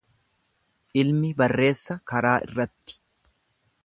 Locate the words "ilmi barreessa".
1.01-1.99